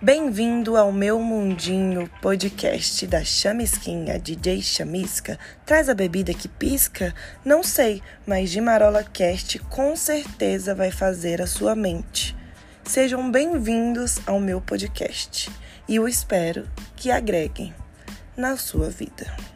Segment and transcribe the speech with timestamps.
[0.00, 5.38] Bem-vindo ao meu mundinho podcast da Chamisquinha DJ Chamisca.
[5.64, 7.14] Traz a bebida que pisca?
[7.42, 12.36] Não sei, mas de Marola Cast com certeza vai fazer a sua mente.
[12.84, 15.50] Sejam bem-vindos ao meu podcast
[15.88, 17.74] e eu espero que agreguem
[18.36, 19.55] na sua vida.